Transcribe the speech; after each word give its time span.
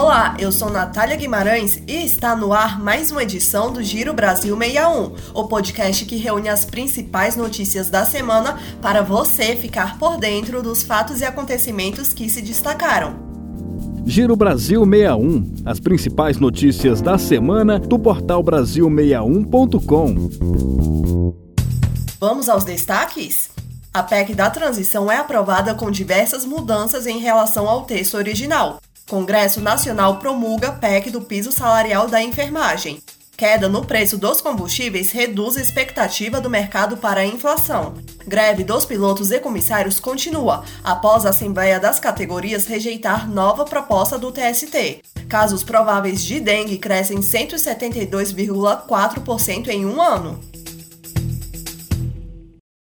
Olá, 0.00 0.36
eu 0.38 0.52
sou 0.52 0.70
Natália 0.70 1.16
Guimarães 1.16 1.82
e 1.88 2.04
está 2.04 2.36
no 2.36 2.52
ar 2.52 2.80
mais 2.80 3.10
uma 3.10 3.24
edição 3.24 3.72
do 3.72 3.82
Giro 3.82 4.14
Brasil 4.14 4.56
61, 4.56 5.12
o 5.34 5.48
podcast 5.48 6.04
que 6.04 6.14
reúne 6.14 6.48
as 6.48 6.64
principais 6.64 7.34
notícias 7.34 7.90
da 7.90 8.04
semana 8.04 8.60
para 8.80 9.02
você 9.02 9.56
ficar 9.56 9.98
por 9.98 10.16
dentro 10.16 10.62
dos 10.62 10.84
fatos 10.84 11.20
e 11.20 11.24
acontecimentos 11.24 12.12
que 12.12 12.30
se 12.30 12.40
destacaram. 12.40 13.16
Giro 14.06 14.36
Brasil 14.36 14.84
61, 14.84 15.64
as 15.66 15.80
principais 15.80 16.38
notícias 16.38 17.00
da 17.00 17.18
semana 17.18 17.80
do 17.80 17.98
portal 17.98 18.40
Brasil61.com. 18.44 21.34
Vamos 22.20 22.48
aos 22.48 22.62
destaques? 22.62 23.50
A 23.92 24.04
PEC 24.04 24.32
da 24.32 24.48
transição 24.48 25.10
é 25.10 25.16
aprovada 25.16 25.74
com 25.74 25.90
diversas 25.90 26.44
mudanças 26.44 27.04
em 27.04 27.18
relação 27.18 27.68
ao 27.68 27.82
texto 27.82 28.16
original. 28.16 28.78
Congresso 29.08 29.62
Nacional 29.62 30.18
promulga 30.18 30.70
PEC 30.70 31.10
do 31.10 31.22
piso 31.22 31.50
salarial 31.50 32.06
da 32.06 32.22
enfermagem. 32.22 33.02
Queda 33.38 33.66
no 33.66 33.82
preço 33.84 34.18
dos 34.18 34.42
combustíveis 34.42 35.10
reduz 35.12 35.56
a 35.56 35.62
expectativa 35.62 36.42
do 36.42 36.50
mercado 36.50 36.98
para 36.98 37.20
a 37.20 37.26
inflação. 37.26 37.94
Greve 38.26 38.64
dos 38.64 38.84
pilotos 38.84 39.30
e 39.30 39.40
comissários 39.40 39.98
continua 39.98 40.62
após 40.84 41.24
a 41.24 41.30
Assembleia 41.30 41.80
das 41.80 41.98
Categorias 41.98 42.66
rejeitar 42.66 43.26
nova 43.30 43.64
proposta 43.64 44.18
do 44.18 44.30
TST. 44.30 45.00
Casos 45.26 45.64
prováveis 45.64 46.22
de 46.22 46.38
dengue 46.38 46.76
crescem 46.76 47.20
172,4% 47.20 49.68
em 49.68 49.86
um 49.86 50.02
ano. 50.02 50.38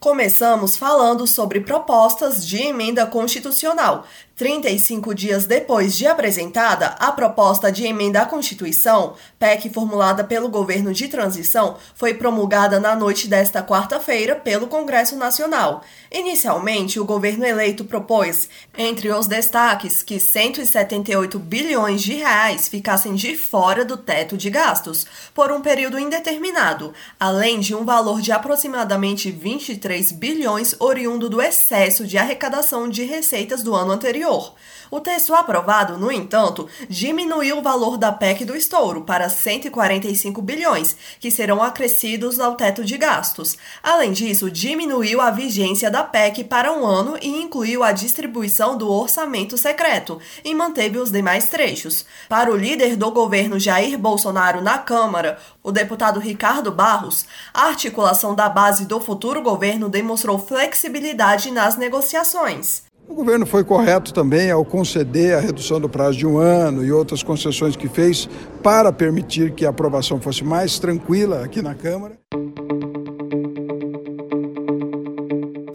Começamos 0.00 0.76
falando 0.76 1.26
sobre 1.26 1.60
propostas 1.60 2.46
de 2.46 2.62
emenda 2.62 3.04
constitucional, 3.04 4.06
35 4.38 5.16
dias 5.16 5.46
depois 5.46 5.96
de 5.96 6.06
apresentada, 6.06 6.94
a 7.00 7.10
proposta 7.10 7.72
de 7.72 7.84
emenda 7.84 8.22
à 8.22 8.24
Constituição, 8.24 9.14
PEC 9.36 9.68
formulada 9.68 10.22
pelo 10.22 10.48
governo 10.48 10.94
de 10.94 11.08
transição, 11.08 11.76
foi 11.96 12.14
promulgada 12.14 12.78
na 12.78 12.94
noite 12.94 13.26
desta 13.26 13.64
quarta-feira 13.64 14.36
pelo 14.36 14.68
Congresso 14.68 15.16
Nacional. 15.16 15.82
Inicialmente, 16.08 17.00
o 17.00 17.04
governo 17.04 17.44
eleito 17.44 17.84
propôs, 17.84 18.48
entre 18.76 19.10
os 19.10 19.26
destaques, 19.26 20.04
que 20.04 20.20
178 20.20 21.36
bilhões 21.40 22.00
de 22.00 22.14
reais 22.14 22.68
ficassem 22.68 23.16
de 23.16 23.36
fora 23.36 23.84
do 23.84 23.96
teto 23.96 24.36
de 24.36 24.48
gastos 24.50 25.04
por 25.34 25.50
um 25.50 25.60
período 25.60 25.98
indeterminado, 25.98 26.94
além 27.18 27.58
de 27.58 27.74
um 27.74 27.84
valor 27.84 28.20
de 28.20 28.30
aproximadamente 28.30 29.32
23 29.32 30.12
bilhões 30.12 30.76
oriundo 30.78 31.28
do 31.28 31.42
excesso 31.42 32.06
de 32.06 32.16
arrecadação 32.16 32.88
de 32.88 33.02
receitas 33.02 33.64
do 33.64 33.74
ano 33.74 33.90
anterior 33.90 34.27
anterior. 34.28 34.52
O 34.90 35.00
texto 35.00 35.34
aprovado, 35.34 35.98
no 35.98 36.10
entanto, 36.10 36.66
diminuiu 36.88 37.58
o 37.58 37.62
valor 37.62 37.98
da 37.98 38.10
PEC 38.10 38.46
do 38.46 38.56
estouro 38.56 39.02
para 39.02 39.28
145 39.28 40.40
bilhões, 40.40 40.96
que 41.20 41.30
serão 41.30 41.62
acrescidos 41.62 42.40
ao 42.40 42.54
teto 42.54 42.82
de 42.82 42.96
gastos. 42.96 43.58
Além 43.82 44.12
disso, 44.12 44.50
diminuiu 44.50 45.20
a 45.20 45.30
vigência 45.30 45.90
da 45.90 46.02
PEC 46.02 46.44
para 46.44 46.72
um 46.72 46.86
ano 46.86 47.18
e 47.20 47.28
incluiu 47.28 47.82
a 47.82 47.92
distribuição 47.92 48.78
do 48.78 48.90
orçamento 48.90 49.58
secreto 49.58 50.18
e 50.42 50.54
manteve 50.54 50.96
os 50.96 51.10
demais 51.10 51.48
trechos. 51.48 52.06
Para 52.26 52.50
o 52.50 52.56
líder 52.56 52.96
do 52.96 53.10
governo 53.10 53.58
Jair 53.58 53.98
Bolsonaro 53.98 54.62
na 54.62 54.78
Câmara, 54.78 55.38
o 55.62 55.70
deputado 55.70 56.18
Ricardo 56.18 56.72
Barros, 56.72 57.26
a 57.52 57.64
articulação 57.64 58.34
da 58.34 58.48
base 58.48 58.86
do 58.86 58.98
futuro 59.00 59.42
governo 59.42 59.90
demonstrou 59.90 60.38
flexibilidade 60.38 61.50
nas 61.50 61.76
negociações. 61.76 62.87
O 63.08 63.14
governo 63.14 63.46
foi 63.46 63.64
correto 63.64 64.12
também 64.12 64.50
ao 64.50 64.64
conceder 64.64 65.34
a 65.34 65.40
redução 65.40 65.80
do 65.80 65.88
prazo 65.88 66.18
de 66.18 66.26
um 66.26 66.36
ano 66.38 66.84
e 66.84 66.92
outras 66.92 67.22
concessões 67.22 67.74
que 67.74 67.88
fez 67.88 68.28
para 68.62 68.92
permitir 68.92 69.52
que 69.52 69.64
a 69.64 69.70
aprovação 69.70 70.20
fosse 70.20 70.44
mais 70.44 70.78
tranquila 70.78 71.42
aqui 71.42 71.62
na 71.62 71.74
Câmara. 71.74 72.18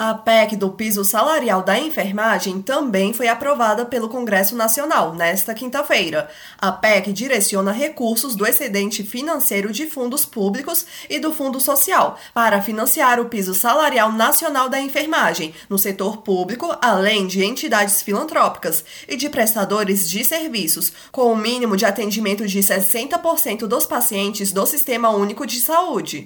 A 0.06 0.16
PEC 0.16 0.58
do 0.58 0.70
piso 0.70 1.06
salarial 1.06 1.64
da 1.64 1.80
enfermagem 1.80 2.62
também 2.62 3.14
foi 3.14 3.30
aprovada 3.30 3.86
pelo 3.86 4.10
Congresso 4.10 4.54
Nacional 4.54 5.14
nesta 5.14 5.54
quinta-feira. 5.54 6.30
A 6.58 6.74
PEC 6.74 7.14
direciona 7.14 7.72
recursos 7.72 8.36
do 8.36 8.46
excedente 8.46 9.02
financeiro 9.02 9.72
de 9.72 9.86
fundos 9.86 10.26
públicos 10.26 10.86
e 11.10 11.20
do 11.20 11.34
Fundo 11.34 11.58
Social 11.62 12.20
para 12.34 12.62
financiar 12.62 13.18
o 13.18 13.30
piso 13.30 13.54
salarial 13.54 14.12
nacional 14.12 14.68
da 14.68 14.78
enfermagem 14.78 15.56
no 15.70 15.80
setor 15.80 16.18
público, 16.18 16.76
além 16.82 17.26
de 17.26 17.42
entidades 17.42 18.02
filantrópicas 18.02 18.84
e 19.08 19.16
de 19.16 19.30
prestadores 19.30 20.10
de 20.10 20.26
serviços, 20.26 20.92
com 21.14 21.28
o 21.28 21.32
um 21.32 21.38
mínimo 21.38 21.78
de 21.78 21.86
atendimento 21.86 22.46
de 22.46 22.60
60% 22.60 23.60
dos 23.68 23.86
pacientes 23.86 24.52
do 24.52 24.66
Sistema 24.66 25.12
Único 25.12 25.48
de 25.48 25.62
Saúde. 25.62 26.26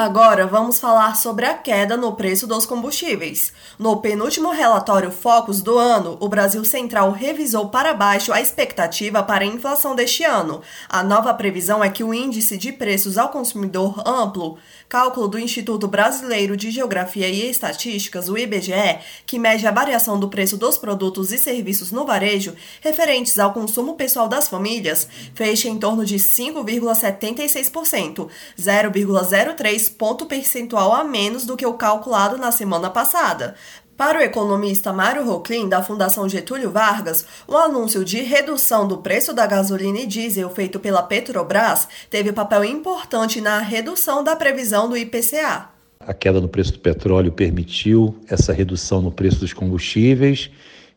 Agora 0.00 0.46
vamos 0.46 0.78
falar 0.78 1.16
sobre 1.16 1.44
a 1.44 1.54
queda 1.54 1.96
no 1.96 2.12
preço 2.12 2.46
dos 2.46 2.64
combustíveis. 2.64 3.52
No 3.76 3.96
penúltimo 3.96 4.52
relatório 4.52 5.10
Focus 5.10 5.60
do 5.60 5.76
ano, 5.76 6.16
o 6.20 6.28
Brasil 6.28 6.64
Central 6.64 7.10
revisou 7.10 7.68
para 7.68 7.92
baixo 7.92 8.32
a 8.32 8.40
expectativa 8.40 9.24
para 9.24 9.42
a 9.42 9.48
inflação 9.48 9.96
deste 9.96 10.22
ano. 10.22 10.62
A 10.88 11.02
nova 11.02 11.34
previsão 11.34 11.82
é 11.82 11.90
que 11.90 12.04
o 12.04 12.14
índice 12.14 12.56
de 12.56 12.70
preços 12.70 13.18
ao 13.18 13.30
consumidor 13.30 14.00
amplo, 14.06 14.56
cálculo 14.88 15.26
do 15.26 15.36
Instituto 15.36 15.88
Brasileiro 15.88 16.56
de 16.56 16.70
Geografia 16.70 17.28
e 17.28 17.50
Estatísticas, 17.50 18.28
o 18.28 18.38
IBGE, 18.38 19.00
que 19.26 19.36
mede 19.36 19.66
a 19.66 19.72
variação 19.72 20.16
do 20.16 20.28
preço 20.28 20.56
dos 20.56 20.78
produtos 20.78 21.32
e 21.32 21.38
serviços 21.38 21.90
no 21.90 22.06
varejo 22.06 22.54
referentes 22.80 23.36
ao 23.36 23.52
consumo 23.52 23.94
pessoal 23.94 24.28
das 24.28 24.46
famílias, 24.46 25.08
feche 25.34 25.68
em 25.68 25.76
torno 25.76 26.04
de 26.04 26.18
5,76%, 26.18 28.28
0,03 28.56 29.87
ponto 29.88 30.26
percentual 30.26 30.92
a 30.92 31.04
menos 31.04 31.44
do 31.44 31.56
que 31.56 31.66
o 31.66 31.74
calculado 31.74 32.36
na 32.36 32.52
semana 32.52 32.90
passada. 32.90 33.54
Para 33.98 34.20
o 34.20 34.22
economista 34.22 34.92
Mário 34.92 35.24
Roclin, 35.24 35.68
da 35.68 35.82
Fundação 35.82 36.28
Getúlio 36.28 36.70
Vargas, 36.70 37.26
o 37.48 37.56
anúncio 37.56 38.04
de 38.04 38.22
redução 38.22 38.86
do 38.86 38.98
preço 38.98 39.34
da 39.34 39.44
gasolina 39.44 39.98
e 39.98 40.06
diesel 40.06 40.48
feito 40.50 40.78
pela 40.78 41.02
Petrobras 41.02 41.88
teve 42.08 42.30
papel 42.32 42.64
importante 42.64 43.40
na 43.40 43.58
redução 43.58 44.22
da 44.22 44.36
previsão 44.36 44.88
do 44.88 44.96
IPCA. 44.96 45.70
A 45.98 46.14
queda 46.14 46.40
no 46.40 46.48
preço 46.48 46.74
do 46.74 46.78
petróleo 46.78 47.32
permitiu 47.32 48.14
essa 48.28 48.52
redução 48.52 49.02
no 49.02 49.10
preço 49.10 49.40
dos 49.40 49.52
combustíveis 49.52 50.48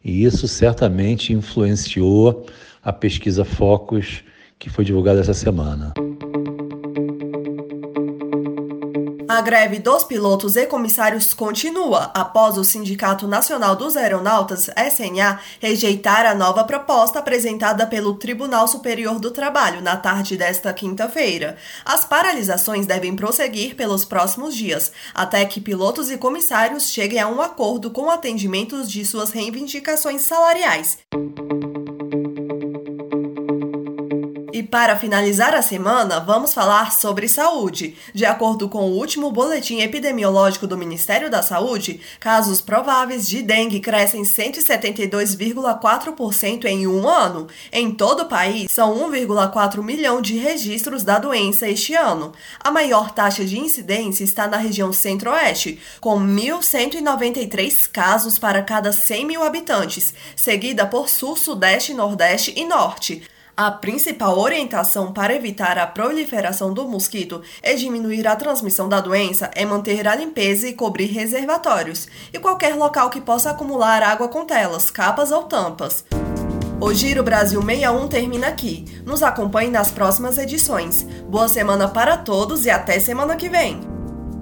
e 0.05 0.23
isso 0.23 0.47
certamente 0.47 1.33
influenciou 1.33 2.45
a 2.83 2.93
pesquisa 2.93 3.43
Focus 3.43 4.23
que 4.59 4.69
foi 4.69 4.85
divulgada 4.85 5.19
essa 5.19 5.33
semana. 5.33 5.91
A 9.31 9.39
greve 9.39 9.79
dos 9.79 10.03
pilotos 10.03 10.57
e 10.57 10.65
comissários 10.65 11.33
continua 11.33 12.11
após 12.13 12.57
o 12.57 12.65
Sindicato 12.65 13.25
Nacional 13.29 13.77
dos 13.77 13.95
Aeronautas, 13.95 14.67
SNA, 14.67 15.39
rejeitar 15.61 16.25
a 16.25 16.35
nova 16.35 16.65
proposta 16.65 17.19
apresentada 17.19 17.87
pelo 17.87 18.15
Tribunal 18.15 18.67
Superior 18.67 19.21
do 19.21 19.31
Trabalho 19.31 19.81
na 19.81 19.95
tarde 19.95 20.35
desta 20.35 20.73
quinta-feira. 20.73 21.55
As 21.85 22.03
paralisações 22.03 22.85
devem 22.85 23.15
prosseguir 23.15 23.77
pelos 23.77 24.03
próximos 24.03 24.53
dias, 24.53 24.91
até 25.15 25.45
que 25.45 25.61
pilotos 25.61 26.11
e 26.11 26.17
comissários 26.17 26.89
cheguem 26.89 27.21
a 27.21 27.29
um 27.29 27.39
acordo 27.39 27.89
com 27.89 28.07
o 28.07 28.11
atendimento 28.11 28.85
de 28.85 29.05
suas 29.05 29.31
reivindicações 29.31 30.23
salariais. 30.23 30.97
E 34.53 34.61
para 34.61 34.97
finalizar 34.97 35.53
a 35.53 35.61
semana, 35.61 36.19
vamos 36.19 36.53
falar 36.53 36.91
sobre 36.91 37.29
saúde. 37.29 37.95
De 38.13 38.25
acordo 38.25 38.67
com 38.67 38.79
o 38.79 38.97
último 38.97 39.31
boletim 39.31 39.79
epidemiológico 39.79 40.67
do 40.67 40.77
Ministério 40.77 41.29
da 41.29 41.41
Saúde, 41.41 42.01
casos 42.19 42.59
prováveis 42.59 43.29
de 43.29 43.41
dengue 43.41 43.79
crescem 43.79 44.23
172,4% 44.23 46.65
em 46.65 46.85
um 46.85 47.07
ano. 47.07 47.47
Em 47.71 47.91
todo 47.91 48.23
o 48.23 48.27
país, 48.27 48.69
são 48.69 49.09
1,4 49.09 49.81
milhão 49.81 50.21
de 50.21 50.37
registros 50.37 51.03
da 51.03 51.17
doença 51.17 51.69
este 51.69 51.95
ano. 51.95 52.33
A 52.59 52.69
maior 52.69 53.11
taxa 53.11 53.45
de 53.45 53.57
incidência 53.57 54.25
está 54.25 54.47
na 54.47 54.57
região 54.57 54.91
centro-oeste, 54.91 55.79
com 56.01 56.19
1.193 56.19 57.89
casos 57.89 58.37
para 58.37 58.61
cada 58.61 58.91
100 58.91 59.25
mil 59.25 59.43
habitantes, 59.43 60.13
seguida 60.35 60.85
por 60.85 61.07
sul, 61.07 61.37
sudeste, 61.37 61.93
nordeste 61.93 62.53
e 62.57 62.65
norte. 62.65 63.23
A 63.55 63.69
principal 63.69 64.39
orientação 64.39 65.11
para 65.11 65.35
evitar 65.35 65.77
a 65.77 65.85
proliferação 65.85 66.73
do 66.73 66.87
mosquito 66.87 67.41
e 67.61 67.75
diminuir 67.75 68.25
a 68.27 68.35
transmissão 68.35 68.87
da 68.87 69.01
doença 69.01 69.51
é 69.53 69.65
manter 69.65 70.07
a 70.07 70.15
limpeza 70.15 70.67
e 70.67 70.73
cobrir 70.73 71.07
reservatórios 71.07 72.07
e 72.33 72.39
qualquer 72.39 72.75
local 72.75 73.09
que 73.09 73.19
possa 73.19 73.51
acumular 73.51 74.01
água 74.01 74.29
com 74.29 74.45
telas, 74.45 74.89
capas 74.89 75.31
ou 75.31 75.43
tampas. 75.43 76.05
O 76.79 76.93
Giro 76.93 77.23
Brasil 77.23 77.61
61 77.61 78.07
termina 78.07 78.47
aqui. 78.47 78.85
Nos 79.05 79.21
acompanhe 79.21 79.69
nas 79.69 79.91
próximas 79.91 80.37
edições. 80.37 81.05
Boa 81.29 81.47
semana 81.47 81.87
para 81.87 82.17
todos 82.17 82.65
e 82.65 82.71
até 82.71 82.99
semana 82.99 83.35
que 83.35 83.49
vem! 83.49 83.79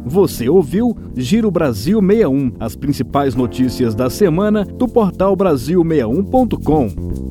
Você 0.06 0.48
ouviu 0.48 0.96
Giro 1.16 1.52
Brasil 1.52 2.00
61, 2.00 2.54
as 2.60 2.76
principais 2.76 3.36
notícias 3.36 3.94
da 3.94 4.10
semana 4.10 4.64
do 4.64 4.88
portal 4.88 5.36
Brasil61.com. 5.36 7.29